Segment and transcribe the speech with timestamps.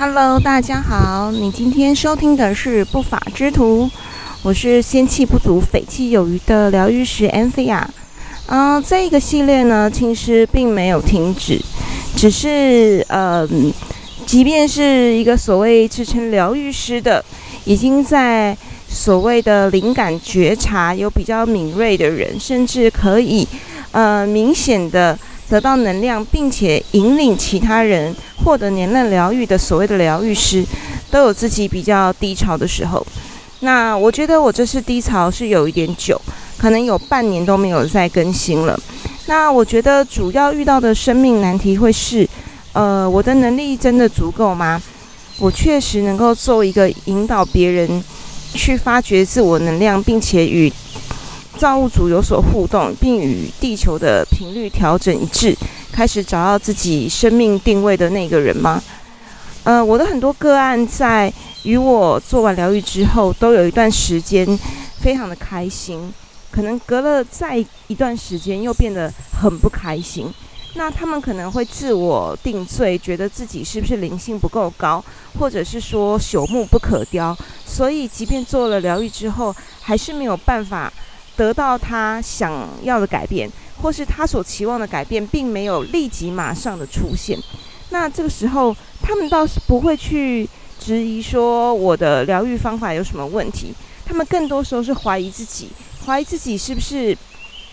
[0.00, 3.90] Hello，大家好，你今天收听的是不法之徒，
[4.44, 7.82] 我是仙气不足、匪气有余的疗愈师 Anthea。
[8.46, 11.60] 嗯，这个系列呢，其实并没有停止，
[12.14, 13.44] 只是呃，
[14.24, 17.24] 即便是一个所谓自称疗愈师的，
[17.64, 18.56] 已经在
[18.88, 23.48] 所谓的灵感觉察有比较敏锐的人，甚至可以
[23.90, 25.18] 呃明显的。
[25.48, 30.64] 得到能量，并且引领其他人获得能量疗愈的所谓的疗愈师，
[31.10, 33.04] 都有自己比较低潮的时候。
[33.60, 36.20] 那我觉得我这次低潮是有一点久，
[36.58, 38.78] 可能有半年都没有再更新了。
[39.26, 42.28] 那我觉得主要遇到的生命难题会是，
[42.72, 44.80] 呃，我的能力真的足够吗？
[45.38, 48.04] 我确实能够做一个引导别人
[48.54, 50.72] 去发掘自我能量，并且与。
[51.58, 55.56] 造物主有所互动，并与地球的频率调整一致，
[55.90, 58.80] 开始找到自己生命定位的那个人吗？
[59.64, 61.32] 呃，我的很多个案在
[61.64, 64.46] 与我做完疗愈之后，都有一段时间
[65.00, 66.14] 非常的开心，
[66.52, 69.12] 可能隔了再一段时间又变得
[69.42, 70.32] 很不开心。
[70.74, 75.04] 那他们可能会自我定罪，觉得自己是不是灵性不够高，
[75.36, 80.92] 或者是说朽木不可雕，所以即便做了疗愈之后，还是没有办法。
[81.38, 83.48] 得到他想要的改变，
[83.80, 87.38] 或是他所期望的改变，并没有立即马上的出现。
[87.90, 90.48] 那这个时候，他们倒是不会去
[90.80, 93.72] 质疑说我的疗愈方法有什么问题。
[94.04, 95.68] 他们更多时候是怀疑自己，
[96.04, 97.16] 怀疑自己是不是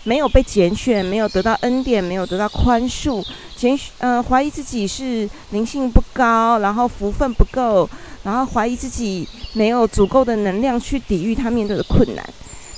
[0.04, 3.24] 没有被拣选，没有得到恩典，没有得到宽恕。
[3.56, 7.88] 拣呃，怀疑自己是灵性不高，然后福分不够，
[8.22, 12.24] 然后怀疑自己没有足够的能量去抵御他面对的困难。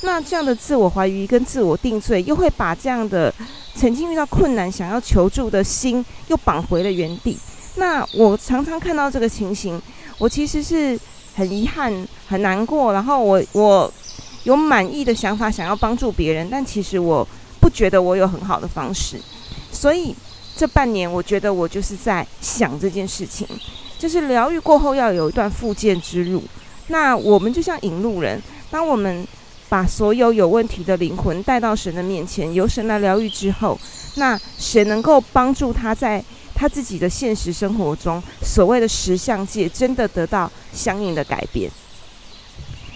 [0.02, 3.34] 那这样的自我怀疑跟自我定罪，又会把这样的
[3.74, 7.36] 曾经遇到困难想要求助的心又绑回了原地。
[7.76, 9.80] 那我常常看到这个情形，
[10.18, 10.98] 我其实是
[11.34, 12.92] 很遗憾、很难过。
[12.92, 13.92] 然后我我
[14.44, 17.26] 有满意的想法，想要帮助别人，但其实我
[17.60, 19.20] 不觉得我有很好的方式。
[19.70, 20.14] 所以
[20.56, 23.46] 这半年，我觉得我就是在想这件事情，
[23.98, 26.42] 就是疗愈过后要有一段复健之路。
[26.88, 29.26] 那我们就像引路人，当我们
[29.68, 33.78] 把所有有问题的灵魂带到神的面前，由神来疗愈之后，
[34.16, 36.24] 那谁能够帮助他在
[36.54, 41.70] 他自己的现实生活中，所谓的实相界，真的得到相应的改变？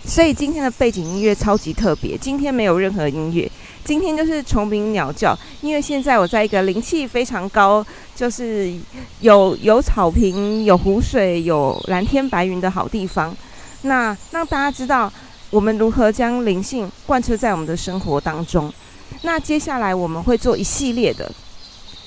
[0.05, 3.49] 所以今天的背景音乐超级特别，今天没有任何音乐，
[3.85, 8.73] 今天就是虫鸣鸟叫，因为现在我在一个灵气非常高，就是
[9.21, 13.37] 有有草坪、有湖水、有蓝天白云的好地方，
[13.83, 15.13] 那让大家知道。
[15.53, 18.73] 我们如何将灵性贯彻在我们的生活当中？
[19.21, 21.31] 那接下来我们会做一系列的、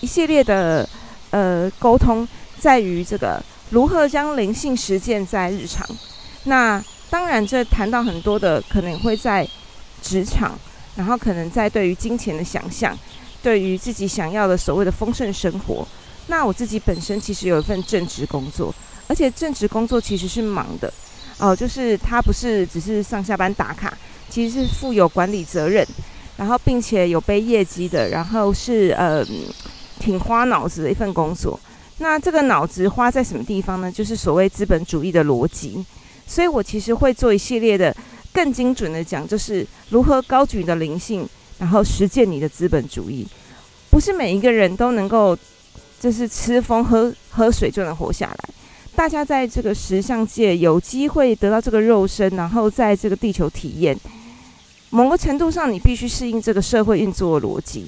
[0.02, 0.90] 一系列的
[1.30, 2.28] 呃沟通，
[2.60, 3.40] 在于这个
[3.70, 5.88] 如何将灵性实践在日常。
[6.46, 9.48] 那当然，这谈到很多的可能会在
[10.02, 10.58] 职场，
[10.96, 12.98] 然后可能在对于金钱的想象，
[13.44, 15.88] 对于自己想要的所谓的丰盛生活。
[16.26, 18.74] 那我自己本身其实有一份正职工作，
[19.08, 20.92] 而且正职工作其实是忙的。
[21.38, 23.98] 哦，就是他不是只是上下班打卡，
[24.30, 25.86] 其实是负有管理责任，
[26.38, 29.26] 然后并且有背业绩的，然后是呃
[30.00, 31.60] 挺花脑子的一份工作。
[31.98, 33.92] 那这个脑子花在什么地方呢？
[33.92, 35.86] 就是所谓资本主义的逻辑。
[36.28, 37.96] 所以我其实会做一系列的
[38.34, 41.28] 更精准的讲，就是如何高举你的灵性，
[41.60, 43.28] 然后实践你的资本主义。
[43.92, 45.38] 不是每一个人都能够
[46.00, 48.50] 就是吃风喝喝水就能活下来。
[48.96, 53.96] 大家在这个石像界有机会得到这个肉身，然后在这个地球体验，
[54.90, 57.86] 某个程度上，你必须适应这个社会运作的逻辑。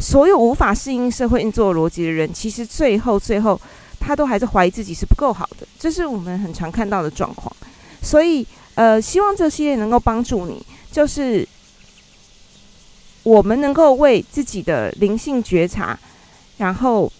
[0.00, 3.58] 所有无法适应社会运作逻辑的人，其实最后最后，
[4.00, 7.54] 他都还是怀疑自己是不够好的，这是我们很常看到的状况。
[8.02, 10.60] 所以，呃，希望这系列能够帮助你，
[10.90, 11.46] 就是
[13.22, 15.96] 我们能够为自己的灵性觉察，
[16.58, 17.10] 然后。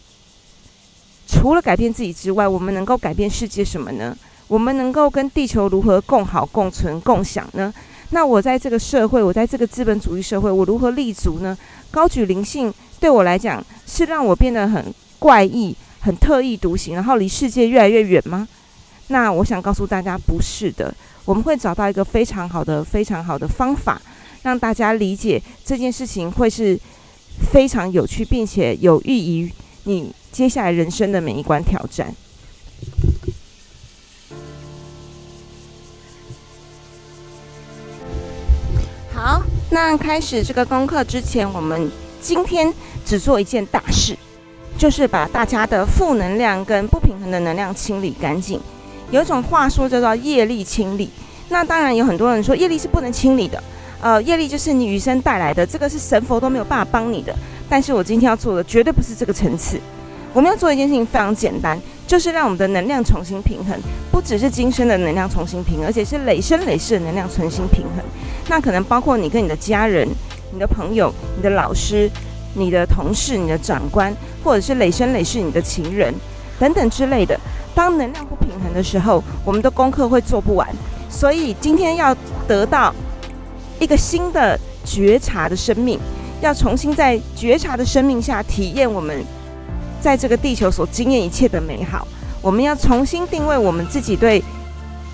[1.29, 4.17] 除了改变自己之外，我们能够改变世界什么呢？
[4.49, 7.73] 我们能够跟地球如何共好、共存、共享呢？
[8.11, 11.57] 那我在这个社会，我在这个资本主义社会，我如何立足呢？
[11.91, 14.83] 高举灵性对我来讲，是让我变得很
[15.19, 18.49] 怪异、很特异独行，然后离世界越来越远吗？
[19.09, 20.95] 那我想告诉大家，不是的。
[21.27, 24.01] 我们会找到一个非常好的、非常好的方法，
[24.43, 26.79] 让大家理解这件事情会是
[27.53, 29.53] 非常有趣，并且有益于
[29.89, 30.15] 你。
[30.31, 32.15] 接下来人生的每一关挑战。
[39.13, 41.91] 好，那开始这个功课之前，我们
[42.21, 42.73] 今天
[43.05, 44.17] 只做一件大事，
[44.77, 48.61] 就是把大家的负能量跟不平衡的能量清理干净。
[49.11, 51.11] 有一种话说叫做业力清理。
[51.49, 53.61] 那当然有很多人说业力是不能清理的，
[54.03, 57.35] 呃，业力就是你余生带来的，这个是神佛都没有办法帮你的。
[57.69, 59.79] 但是我今天要做的绝对不是这个层次，
[60.33, 63.79] 我们要做一件事情非常简单，就是让我们的能量重新平衡，
[64.11, 68.05] 不只是今生的能量重新平衡，而且是累生累世的能量重新平衡。
[68.49, 70.09] 那可能包括你跟你的家人、
[70.53, 72.11] 你的朋友、你的老师、
[72.55, 76.15] 你的同事、你的长官，或者是累生累世你的情人
[76.59, 77.39] 等等之类的。
[77.75, 80.67] 当能量不平衡的时候，我们的功课会做不完。
[81.11, 82.17] 所以今天要
[82.47, 82.95] 得到
[83.79, 85.99] 一个新的觉察的生命，
[86.41, 89.25] 要重新在觉察的生命下体验我们
[90.01, 92.07] 在这个地球所经验一切的美好。
[92.41, 94.43] 我们要重新定位我们自己对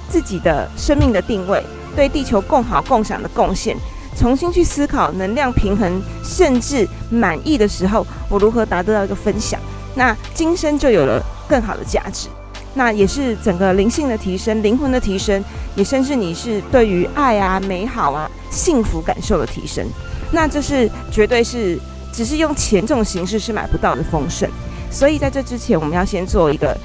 [0.08, 1.62] 自己的生命的定位，
[1.96, 3.74] 对地球共好共享的贡献，
[4.16, 9.58] 重新去思考能量平衡甚至满意的时候，我如何达得到一个分享？
[9.94, 12.28] 那今生就有了更好的价值。
[12.76, 15.42] 那也是整个灵性的提升、灵魂的提升，
[15.76, 19.86] 也甚至你是对于爱啊、美好啊、幸福感受的提升。
[20.34, 21.78] 那这是绝对是
[22.12, 24.50] 只是用钱这种形式是买不到的丰盛。
[24.90, 26.76] 所以在这之前，我们要先做一个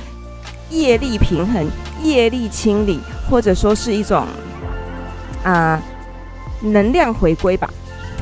[0.70, 1.68] 业力平衡、
[2.02, 3.00] 业力清理，
[3.30, 4.26] 或者说是一种
[5.44, 5.82] 啊
[6.62, 7.70] 能量回归吧。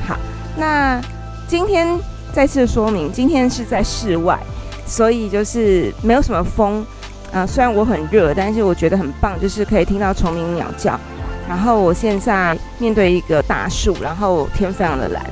[0.06, 0.16] 好，
[0.56, 1.00] 那
[1.46, 1.86] 今天
[2.32, 4.38] 再次说明，今天是在室外，
[4.86, 6.84] 所以就是没有什么风。
[7.30, 10.98] 啊，虽然我很热，但是我觉得很棒，就是可以听到虫鸣鸟叫。
[11.46, 15.24] 然后我现在面对一个大树，然后天非常的蓝。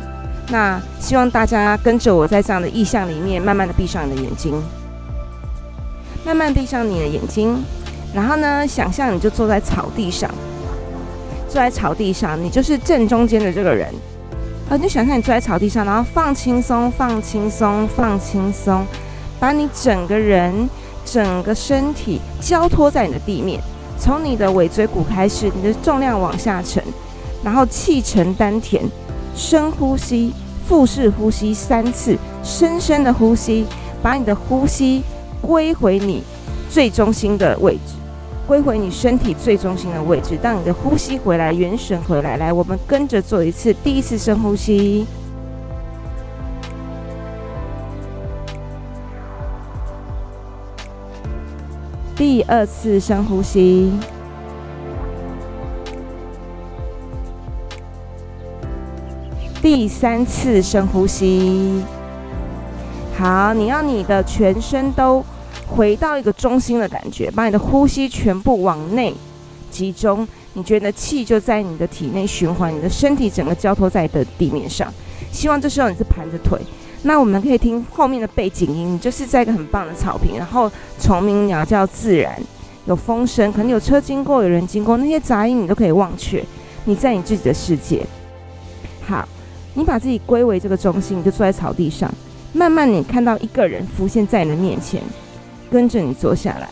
[0.48, 4.62] 那希望大家跟着我在这样的意象里面，慢慢的闭上你的眼睛，
[6.24, 7.62] 慢慢闭上你的眼睛。
[8.14, 10.30] 然后呢，想象你就坐在草地上，
[11.48, 13.88] 坐在草地上，你就是正中间的这个人。
[14.68, 18.86] 啊，就想象你坐在草地上，然后放轻松，放轻松，放轻松，
[19.38, 20.68] 把你整个人。
[21.08, 23.60] 整个身体交托在你的地面，
[23.96, 26.82] 从你的尾椎骨开始，你的重量往下沉，
[27.46, 28.82] 然后气沉丹田，
[29.36, 30.32] 深呼吸，
[30.66, 33.64] 腹式呼吸三次，深深的呼吸，
[34.02, 35.04] 把你的呼吸
[35.40, 36.24] 归回你
[36.68, 37.94] 最中心的位置，
[38.48, 40.36] 归回你身体最中心的位置。
[40.42, 45.06] 当你的呼吸回来，元神回来，来，我们跟着做一次，第一次深呼吸。
[52.16, 53.92] 第二次深呼吸，
[59.68, 61.82] 第三次深呼吸。
[63.18, 65.24] 好，你要你的全身都
[65.66, 69.12] 回到一个中心的感觉，把你的呼吸全部往内
[69.68, 70.26] 集中。
[70.52, 74.88] 你觉得气就在你的体内循环，你的身体整个交托在你的地面上。
[75.32, 76.60] 希望这时候你是盘着腿。
[77.02, 80.70] 那我们可以听后面的背景音，就是在一个很棒的草坪，然后
[81.00, 82.40] 虫鸣鸟叫自然，
[82.84, 86.44] 有风声，可能有车经过，有人经过，那些杂音你都可以忘却，
[86.84, 88.06] 你在你自己的世界。
[89.76, 92.10] 你把自己归为这个中心，你就坐在草地上，
[92.54, 95.02] 慢慢你看到一个人浮现在你的面前，
[95.70, 96.68] 跟着你坐下来，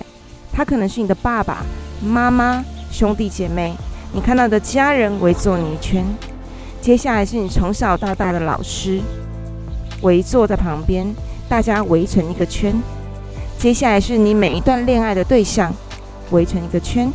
[0.51, 1.59] 他可能是你的爸爸
[2.03, 3.75] 妈妈、兄弟姐妹，
[4.15, 6.03] 你看到的家人围坐你一圈，
[6.81, 9.01] 接下来是你从小到大的老师。
[10.01, 11.07] 围坐在旁边，
[11.47, 12.75] 大家围成一个圈。
[13.59, 15.73] 接下来是你每一段恋爱的对象，
[16.31, 17.11] 围成一个圈。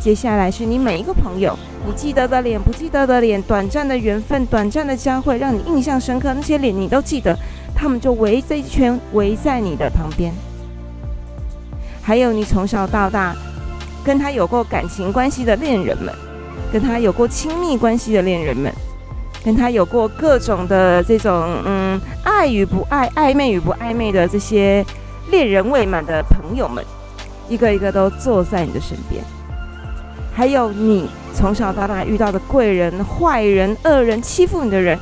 [0.00, 7.36] 接下来是你每一个朋友，你记得的脸，不记得的脸，短暂的缘分，短暂的交汇，让你印象深刻那些脸你都记得，
[7.74, 10.32] 他们就围这一圈，围在你的旁边。
[12.02, 13.34] 还有你从小到大
[14.04, 16.14] 跟他有过感情关系的恋人们，
[16.72, 18.72] 跟他有过亲密关系的恋人们。
[19.44, 24.84] 跟他有过各种的这种嗯爱与不爱、暧昧与不暧昧的这些
[25.30, 26.84] 恋人未满的朋友们，
[27.48, 29.22] 一个一个都坐在你的身边。
[30.38, 34.96] 还有你从小到大遇到的贵人、坏人、恶人、欺负你的人，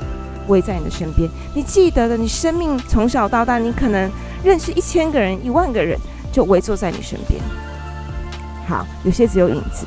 [0.49, 1.29] 围在你的身边。
[1.53, 4.11] 你记得的，你生命从小到大，你可能
[4.43, 5.99] 认识一千个人、一万个人，
[6.33, 7.39] 就围坐在你身边。
[8.67, 9.85] 好，有些只有影子，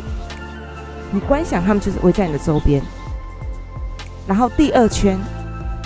[1.10, 2.80] 你观想他们就是围在你的周边。
[4.28, 5.18] 然后第二圈，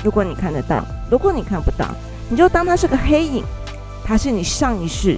[0.04, 1.88] 如果你看得到，如果你看不到，
[2.28, 3.42] 你就当他是个黑影，
[4.04, 5.18] 他是你上一世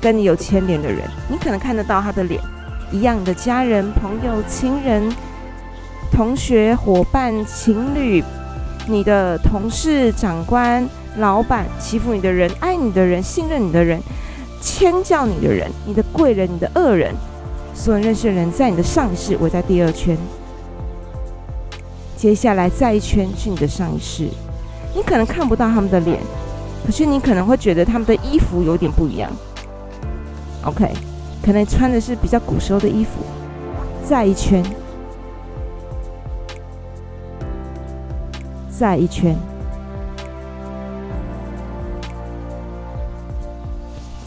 [0.00, 2.40] 跟你有牵连的人，你可能看得到他的脸，
[2.90, 5.12] 一样的家人、朋友、亲人、
[6.10, 8.22] 同学、伙伴、情侣，
[8.86, 14.00] 你的同事、长官、老板，欺负你的人、爱你的人、信任你的人、
[14.60, 17.14] 迁教你的人、你的贵人、你的恶人，
[17.74, 20.16] 所有认识的人，在你的上一世围在第二圈。
[22.16, 24.28] 接下来再一圈是你的上一世，
[24.94, 26.18] 你可能看不到他们的脸，
[26.84, 29.30] 可是你可能会觉得他们的衣服有点不一样。
[30.64, 30.92] OK，
[31.48, 33.22] 可能穿的是比较古时候的衣服，
[34.06, 34.62] 再一圈，
[38.68, 39.34] 再一圈，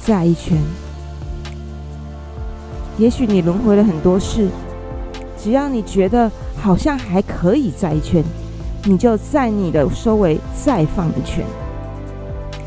[0.04, 0.58] 再一圈。
[2.98, 4.50] 也许你轮回了很多事，
[5.38, 8.24] 只要你觉得好像还可以再一圈，
[8.86, 11.46] 你就在你的周围再放一圈。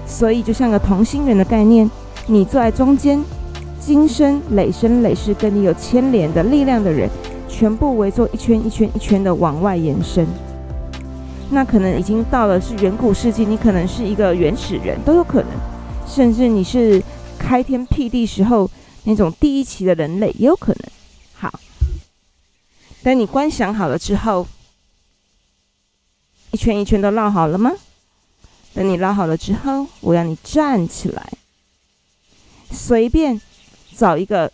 [0.06, 1.90] 所以就像个同心圆的概念，
[2.28, 3.20] 你坐在中间，
[3.86, 7.06] 今生累生累世跟你有牵连的力量的人，
[7.50, 10.26] 全部围坐一圈一圈一圈的往外延伸。
[11.50, 15.50] 那可能已经到了是远古世纪，你可能是一个原始人都有可能，
[16.08, 17.02] 甚至你是
[17.38, 18.70] 开天辟地时候
[19.02, 20.90] 那种第一期的人类也有可能。
[21.34, 21.60] 好，
[23.02, 24.46] 等你观想好了之后，
[26.52, 27.70] 一圈一圈都绕好了吗？
[28.72, 31.32] 等你绕好了之后，我要你站起来，
[32.70, 33.38] 随便
[33.96, 34.50] 找一个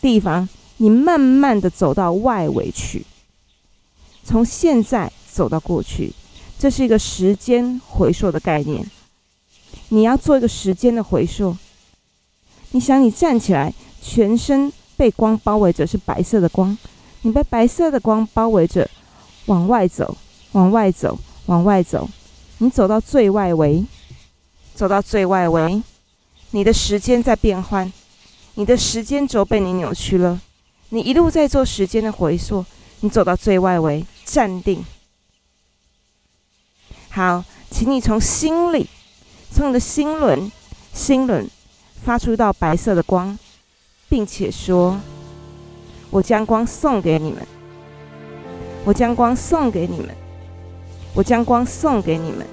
[0.00, 3.04] 地方，你慢慢的走到外围去，
[4.22, 6.12] 从现在走到过去，
[6.58, 8.88] 这是一个时间回溯的概念。
[9.88, 11.56] 你要做一个时间的回溯。
[12.70, 16.76] 你想，你站起来，全身被光包围着，是白色的光，
[17.20, 18.88] 你被白色的光包围着，
[19.46, 20.16] 往外走，
[20.52, 22.08] 往外走，往外走。
[22.58, 23.84] 你走到最外围，
[24.74, 25.82] 走到最外围，
[26.52, 27.92] 你的时间在变换，
[28.54, 30.40] 你的时间轴被你扭曲了。
[30.90, 32.64] 你一路在做时间的回溯，
[33.00, 34.84] 你走到最外围，站定。
[37.08, 38.88] 好，请你从心里，
[39.50, 40.50] 从你的心轮，
[40.92, 41.48] 心轮
[42.04, 43.38] 发出一道白色的光，
[44.08, 45.00] 并且说
[46.10, 47.46] ：“我将光送给你们，
[48.84, 50.08] 我将光送给你们。”
[51.14, 52.46] 我将光送给你们。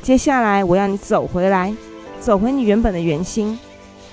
[0.00, 1.74] 接下来，我要你走回来，
[2.18, 3.58] 走回你原本的圆心，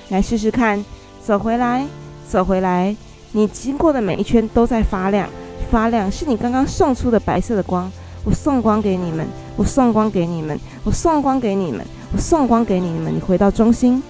[0.09, 0.83] 来试试看。
[1.23, 1.85] 走回来，
[2.27, 2.95] 走回来。
[3.31, 5.29] 你经过的每一圈都在发亮，
[5.71, 7.91] 发亮是你刚刚送出的白色的光。
[8.25, 13.15] 我送光给你们，我送光给你们，我送光给你们，我送光给你们。
[13.15, 14.03] 你回到中心。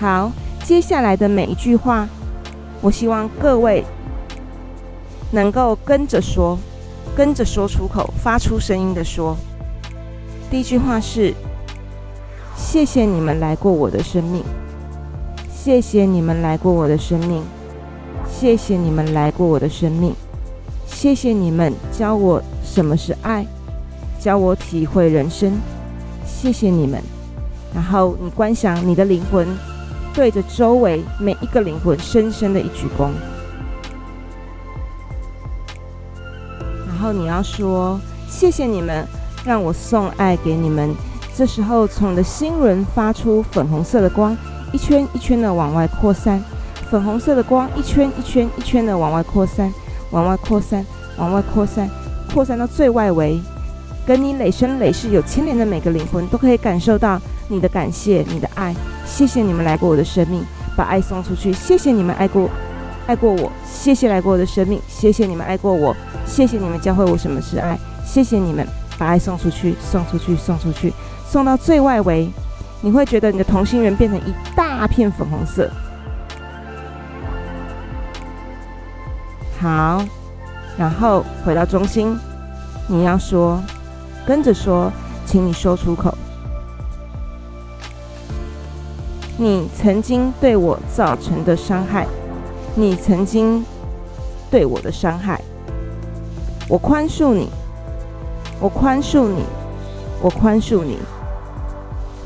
[0.00, 0.30] 好，
[0.64, 2.08] 接下来的每一句话，
[2.80, 3.84] 我希望各位。
[5.30, 6.58] 能够跟着说，
[7.16, 9.34] 跟着说出口，发出声音的说。
[10.50, 11.32] 第一句话是：
[12.62, 14.42] 谢谢你们来过我的生命，
[15.52, 17.42] 谢谢你们来过我的生命，
[18.30, 20.14] 谢谢你们来过我的生命，
[20.86, 23.44] 谢谢你们教我什么是爱，
[24.18, 25.52] 教我体会人生，
[26.24, 27.02] 谢谢你们。
[27.74, 29.46] 然后你观想你的灵魂
[30.14, 33.10] 对着周围每一个灵魂深深的一鞠躬。
[36.86, 39.06] 然后你要说谢谢你们，
[39.44, 40.94] 让我送爱给你们。
[41.34, 44.36] 这时候从你的心轮发出粉红色的光，
[44.72, 46.42] 一圈一圈的往外扩散。
[46.90, 49.72] 粉红色的光一圈一圈一圈的往外扩散，
[50.10, 50.84] 往外扩散，
[51.16, 51.88] 往外扩散，
[52.32, 53.40] 扩散到最外围。
[54.04, 58.74] 跟你累生累世有牵连的每个灵魂都可以感受到你的感谢，你的爱。
[59.06, 60.44] 谢谢你们来过我的生命，
[60.76, 61.50] 把爱送出去。
[61.52, 62.50] 谢谢你们爱过，
[63.06, 63.50] 爱过我。
[63.64, 65.96] 谢谢来过我的生命，谢谢你们爱过我。
[66.26, 68.66] 谢谢你们教会我什么是爱，谢谢你们
[68.98, 70.92] 把爱送出去，送出去，送出去，
[71.32, 72.28] 送到最外围，
[72.82, 75.70] 你会觉得你的同心圆变成一大片粉红色。
[79.58, 80.04] 好，
[80.76, 82.14] 然后回到中心，
[82.86, 83.58] 你要说，
[84.26, 84.92] 跟着说，
[85.24, 86.14] 请你说出口，
[89.38, 92.06] 你曾经对我造成的伤害，
[92.74, 93.64] 你曾经
[94.50, 95.40] 对我的伤害。
[96.68, 97.48] 我宽恕你，
[98.60, 99.46] 我宽恕你，
[100.20, 100.98] 我宽恕你。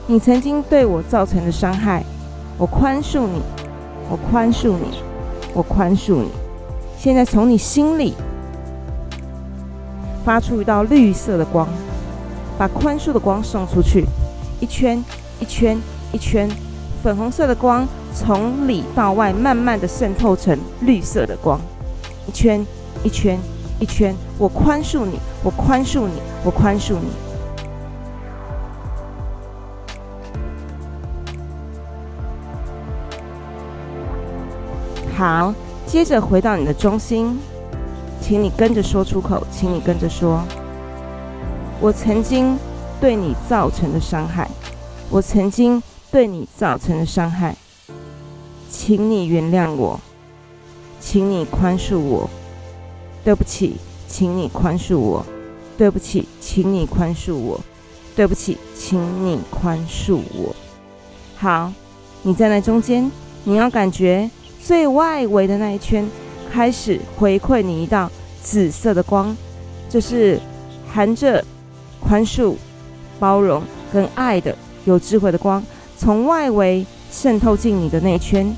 [0.09, 2.05] 你曾经对我造成的伤害，
[2.57, 3.43] 我宽恕你，
[4.09, 5.03] 我宽恕你，
[5.53, 6.31] 我宽恕你。
[6.97, 8.15] 现在从你心里
[10.25, 11.67] 发出一道绿色的光，
[12.57, 14.05] 把宽恕的光送出去，
[14.61, 15.03] 一圈
[15.41, 15.77] 一圈
[16.13, 16.49] 一圈，
[17.03, 17.85] 粉红色的光
[18.15, 21.61] 从里到外慢慢的渗透成绿色的光，
[22.29, 22.65] 一圈
[23.03, 23.39] 一圈。
[23.79, 27.26] 一圈，我宽恕你，我宽恕你，我宽恕你。
[35.17, 35.55] 好，
[35.87, 37.39] 接着回到你的中心，
[38.21, 40.43] 请你跟着说出口，请你跟着说：
[41.81, 42.59] 我曾经
[43.01, 44.47] 对你造成的伤害，
[45.09, 45.83] 我曾经
[46.13, 47.57] 对你造成的伤害，
[48.69, 49.99] 请你原谅我，
[51.01, 52.29] 请你宽恕我。
[53.25, 55.25] 对不起，请你宽恕我。
[55.79, 57.59] 对不起，请你宽恕我。
[58.15, 60.55] 对不起，请你宽恕我。
[61.39, 61.73] 好，
[62.23, 63.11] 你站在中间，
[63.45, 64.31] 你要感觉
[64.67, 66.05] 最外围的那一圈
[66.51, 68.11] 开始回馈你一道
[68.43, 69.37] 紫色的光，
[69.89, 70.41] 这是
[70.93, 71.45] 含着
[72.01, 72.57] 宽恕、
[73.21, 74.53] 包容跟爱的
[74.85, 75.63] 有智慧的光，
[75.97, 78.53] 从外围渗透进你的内圈，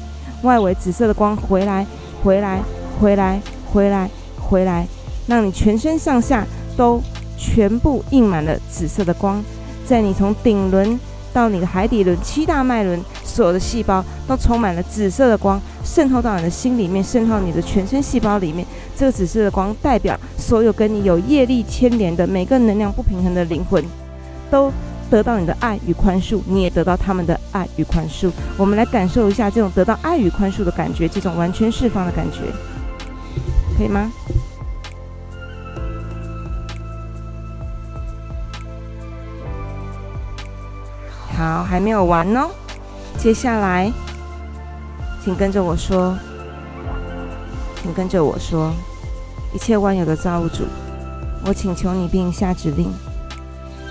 [0.45, 1.87] 外围紫色的光回来，
[2.25, 2.63] 回来，
[2.99, 3.39] 回来，
[3.71, 4.11] 回来，
[4.41, 4.89] 回来，
[5.27, 7.03] 让你全身上下都
[7.37, 9.45] 全部印满了紫色的光。
[9.85, 10.99] 在你从顶轮
[11.35, 12.99] 到你的海底轮七大脉轮，
[13.39, 18.67] 所有的细胞都充满了紫色的光，渗透到你的心里面，渗透你的全身细胞里面。
[18.97, 23.81] 这个紫色的光代表所有跟你有业力牵连的每个能量不平衡的灵魂，
[24.51, 24.73] 都
[25.09, 28.29] 得到你的爱与宽恕，你也得到他们的爱与宽恕。
[28.57, 32.41] 我们来感受一下这种得到爱与宽恕的感觉，这种完全释放的感觉，
[33.77, 34.11] 可以吗？
[41.37, 42.51] 好，还没有完哦。
[43.19, 43.93] 接下来，
[45.25, 46.17] 请跟着我说，
[47.83, 48.73] 请跟着我说，
[49.53, 50.63] 一切万有的造物主，
[51.45, 52.89] 我请求你并下指令，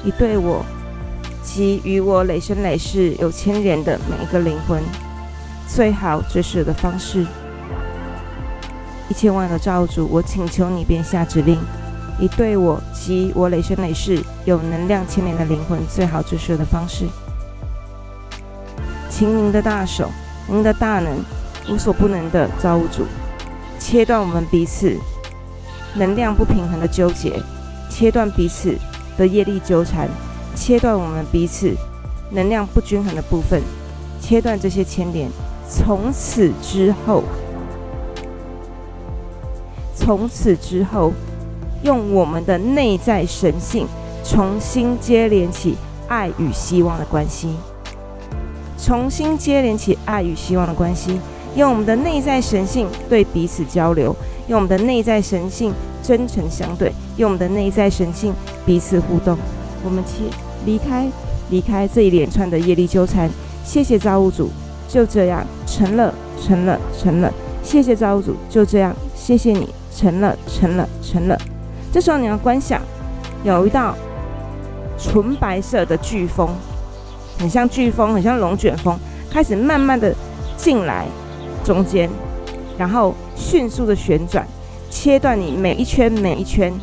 [0.02, 0.64] 你对我
[1.44, 4.82] 及与我累生累世有牵连的每一个灵魂，
[5.68, 7.28] 最好最适的方式。
[9.10, 11.60] 一切万的造物主，我请求你便下指令，
[12.18, 17.06] 你对我及我累生累世有能量牵连的灵魂，最好最适的方式。
[19.10, 20.10] 请您的大手，
[20.48, 21.18] 您的大能，
[21.70, 23.06] 无所不能的造物主，
[23.80, 24.96] 切断我们彼此
[25.96, 27.42] 能量不平衡的纠结，
[27.90, 28.78] 切断彼此
[29.18, 30.08] 的业力纠缠，
[30.56, 31.74] 切断我们彼此
[32.32, 33.62] 能量不均衡的部分，
[34.22, 35.30] 切断这些牵连。
[35.70, 37.24] 从此之后，
[39.96, 41.12] 从此之后，
[41.84, 43.88] 用我们的内在神性
[44.24, 45.76] 重新接连起
[46.08, 47.56] 爱与希望的关系。
[48.88, 51.20] 重新接连起爱与希望的关系，
[51.58, 54.16] 用我们的内在神性对彼此交流，
[54.48, 58.34] 用我们的内在神性真诚相对，用我们的内在神性
[58.66, 59.38] 彼此互动。
[59.84, 60.24] 我们切
[60.66, 61.06] 离开，
[61.50, 63.30] 离开这一连串的业力纠缠。
[63.66, 64.50] 谢谢造物主，
[64.88, 67.30] 就这样成了，成了，成了。
[67.62, 71.38] 谢谢造物主，就这样，谢谢你，成了，成了，成了。
[71.92, 72.82] 这时候你要观想，
[73.44, 73.94] 有一道
[74.98, 76.50] 纯白色的飓风。
[77.38, 78.98] 很像飓风，很像龙卷风，
[79.32, 80.14] 开始慢慢的
[80.58, 81.06] 进来
[81.64, 82.10] 中间，
[82.78, 84.46] 然后迅速的旋转，
[84.90, 86.74] 切断你每一圈每一圈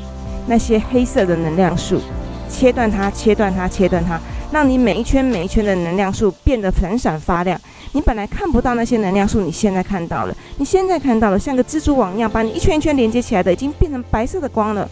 [0.46, 2.00] 那些黑色的能量束，
[2.48, 4.20] 切断它，切断它，切断它，
[4.52, 7.60] 让你每一圈每一圈的能量束变得闪闪发亮。
[7.92, 14.88] 你本来看不到那些能量束，你现在看到了，你现在看到了，像个蜘蛛网一样，把你一圈一圈连接起来的，已经变成白色的光了，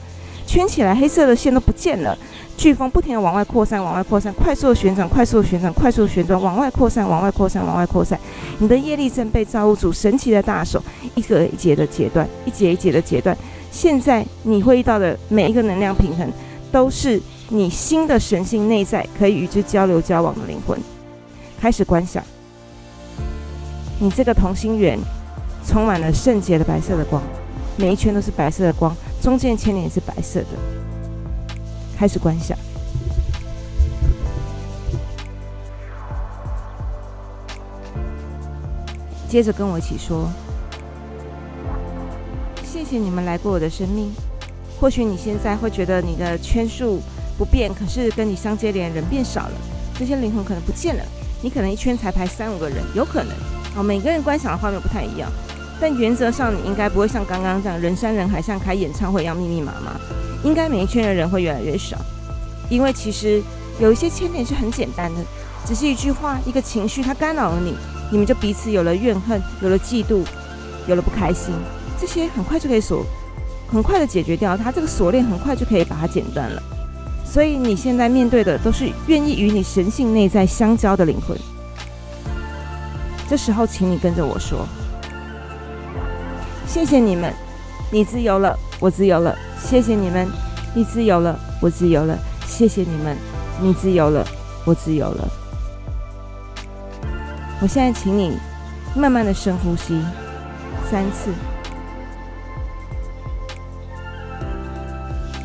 [0.46, 2.16] 圈起来黑色的线都不见了。
[2.62, 8.16] 飓风不停地往外扩散，往外扩散，快速的旋转，快速的旋转，快速的旋转，往外扩散，往外扩散，往外扩散。
[8.61, 10.81] 你的业力正被造物主神奇的大手
[11.16, 13.37] 一个一节的截断，一节一节的截断。
[13.72, 16.33] 现在你会遇到的每一个能量平衡，
[16.70, 20.79] 都是你新的神性内在可以与之交流交往的灵魂。
[21.61, 22.22] 开始观想，
[23.98, 24.96] 你这个同心圆
[25.66, 27.20] 充满了圣洁的白色的光，
[27.77, 30.82] 每一圈都是白色的光，中间牵连也是白色的。
[32.03, 32.59] 开始观想，
[39.29, 40.29] 接着跟我一起说
[42.67, 44.11] ：“谢谢你们来过我的生命。
[44.81, 47.01] 或许你现在会觉得你的圈数
[47.38, 49.55] 不变，可是跟你相接连人变少了，
[49.97, 51.05] 这些灵魂可能不见了。
[51.41, 53.33] 你可能一圈才排三五个人，有可能。
[53.77, 55.31] 哦，每个人观想的画面不太一样，
[55.81, 60.01] 但原则上你应该不会像刚刚这样人山人海，像开演唱会一样密密麻麻。”
[60.44, 61.96] 应该每一圈的人会越来越少，
[62.68, 63.42] 因为其实
[63.81, 65.20] 有一些牵连是很简单的，
[65.64, 67.74] 只是一句话、一个情绪，它干扰了你，
[68.11, 70.24] 你们就彼此有了怨恨，有了嫉妒，
[70.87, 71.55] 有了不开心，
[72.00, 73.05] 这些很快就可以锁，
[73.70, 76.62] 很快的解决掉，它这个锁链很快就可以把它剪断了。
[77.24, 81.38] 所以你现在面对的都是愿意与你神性内在相交的灵魂。
[83.31, 84.66] 这时候，请你跟着我说：
[86.66, 87.33] 谢谢你们，
[87.90, 89.35] 你自由了，我自由了。
[89.64, 90.29] 谢谢你们，
[90.75, 92.18] 你自由了，我自由了。
[92.46, 93.16] 谢谢你们，
[93.61, 94.22] 你自由了，
[94.66, 95.29] 我自由了。
[97.62, 98.37] 我现在请你
[98.94, 99.98] 慢慢的深呼吸
[100.90, 101.31] 三次，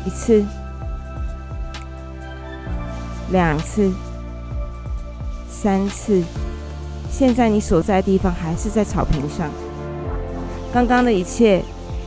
[0.04, 0.44] 一次，
[3.30, 3.90] 两次，
[5.48, 6.22] 三次。
[7.10, 9.48] 现在你所在的地方还是在草坪上，
[10.72, 11.62] 刚刚的一切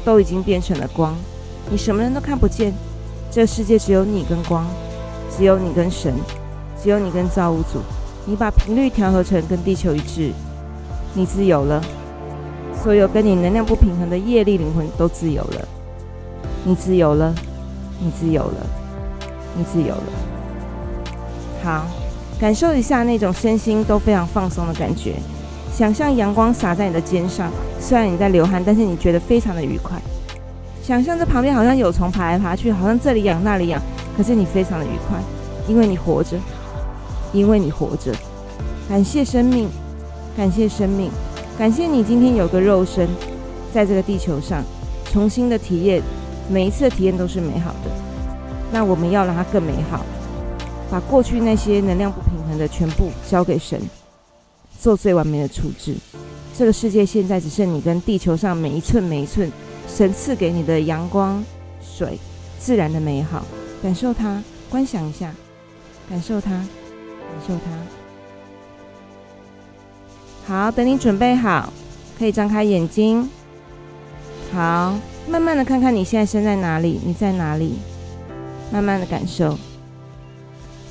[0.05, 1.15] 都已经变成了光。
[1.71, 2.73] 你什么人都看不见，
[3.31, 4.67] 这世界只有你跟光，
[5.35, 6.13] 只有你跟神，
[6.83, 7.79] 只有你跟造物主，
[8.25, 10.33] 你把频率调和成跟地球一致，
[11.13, 11.81] 你自由了。
[12.83, 15.67] 所有跟你能量不平衡的业力灵魂都自由了。
[16.65, 17.33] 你自由了，
[18.01, 18.67] 你自由了，
[19.55, 20.03] 你自由了。
[21.63, 21.85] 好，
[22.37, 25.13] 感受一下那种身心都非常放松的感觉。
[25.73, 29.97] 想象阳光洒在你的肩上，虽然你在流汗，但是你觉得非常的愉快。
[30.81, 33.79] 想象这旁边好像有虫爬来爬去，好像这里痒那里痒，
[34.17, 35.19] 可是你非常的愉快，
[35.67, 36.37] 因为你活着，
[37.31, 38.11] 因为你活着。
[38.89, 39.69] 感谢生命，
[40.35, 41.11] 感谢生命，
[41.57, 43.07] 感谢你今天有个肉身，
[43.71, 44.63] 在这个地球上
[45.11, 46.01] 重新的体验，
[46.49, 47.91] 每一次的体验都是美好的。
[48.71, 50.03] 那我们要让它更美好，
[50.89, 53.79] 把过去那些能量不平衡的全部交给神。
[54.79, 55.95] 做最完美的处置。
[56.57, 59.49] 这个世界现在只剩你跟地球上每一寸每一寸
[59.93, 61.43] 神赐给你的阳光、
[61.81, 62.17] 水、
[62.57, 63.45] 自然的美好，
[63.83, 65.35] 感受它，观想一下，
[66.09, 66.67] 感受它，感
[67.45, 67.53] 受
[70.47, 70.53] 它。
[70.53, 71.71] 好，等你准备好，
[72.17, 73.29] 可以张开眼睛。
[74.53, 77.77] 好，慢慢的看看你现在身在哪里，你在哪里？
[78.71, 79.57] 慢慢的感受。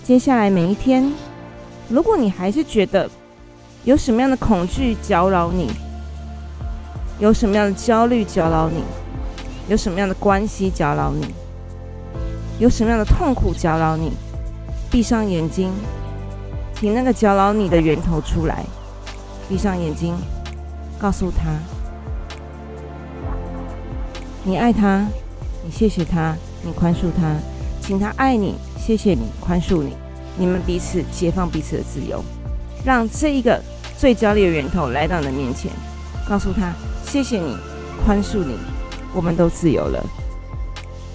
[0.05, 1.11] 接下来每一天，
[1.89, 3.11] 如果你还是觉得，
[3.85, 5.71] 有什么样的恐惧搅扰你？
[7.21, 8.83] 有什么样的焦虑搅扰你？
[9.69, 11.27] 有什么样的关系搅扰你？
[12.59, 14.13] 有什么样的痛苦搅扰你？
[14.91, 15.71] 闭上眼睛，
[16.75, 18.65] 请那个搅扰你的源头出来。
[19.49, 20.17] 闭上眼睛，
[20.99, 21.51] 告诉他，
[24.43, 25.07] 你爱他，
[25.65, 27.37] 你谢谢他，你宽恕他，
[27.81, 29.95] 请他爱你，谢谢你，宽恕你，
[30.39, 32.25] 你们彼此解放彼此的自由。
[32.85, 33.61] 让这一个
[33.99, 35.71] 最焦虑的源头来到你的面前，
[36.29, 36.73] 告诉他：
[37.05, 37.57] 谢谢你，
[38.05, 38.57] 宽恕你，
[39.13, 40.05] 我们都自由了。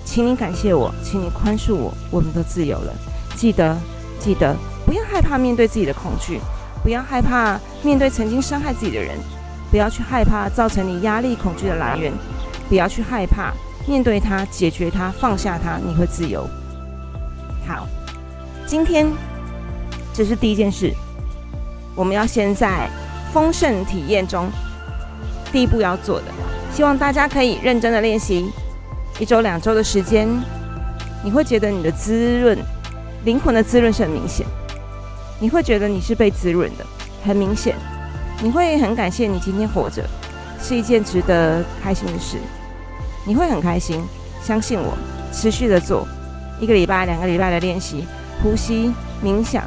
[0.03, 2.93] 请你感谢我，请你宽恕我，我们都自由了。
[3.35, 3.75] 记得，
[4.19, 6.39] 记得，不要害怕面对自己的恐惧，
[6.83, 9.17] 不要害怕面对曾经伤害自己的人，
[9.71, 12.13] 不要去害怕造成你压力、恐惧的来源，
[12.69, 13.53] 不要去害怕
[13.87, 16.47] 面对它、解决它、放下它，你会自由。
[17.67, 17.87] 好，
[18.65, 19.07] 今天
[20.13, 20.93] 这是第一件事。
[21.95, 22.89] 我们要先在
[23.33, 24.49] 丰盛体验中，
[25.51, 26.25] 第一步要做的，
[26.73, 28.51] 希望大家可以认真的练习
[29.19, 30.27] 一周、两周的时间，
[31.23, 32.57] 你会觉得你的滋润，
[33.23, 34.45] 灵魂的滋润是很明显，
[35.39, 36.85] 你会觉得你是被滋润的，
[37.25, 37.75] 很明显，
[38.41, 40.03] 你会很感谢你今天活着，
[40.61, 42.37] 是一件值得开心的事，
[43.25, 44.03] 你会很开心，
[44.43, 44.97] 相信我，
[45.31, 46.05] 持续的做
[46.59, 48.05] 一个礼拜、两个礼拜的练习，
[48.43, 49.63] 呼吸、冥想。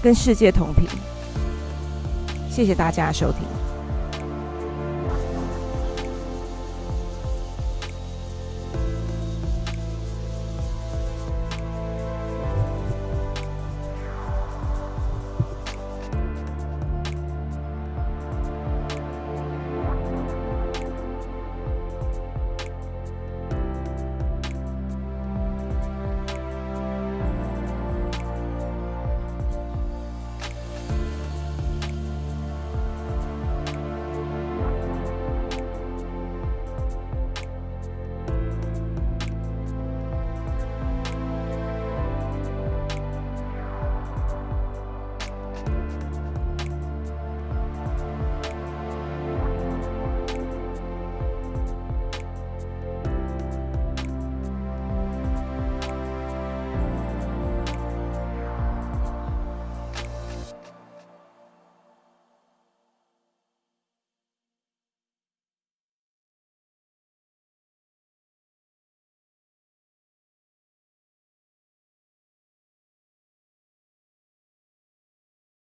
[0.00, 0.88] 跟世界同频，
[2.48, 3.57] 谢谢大家收听。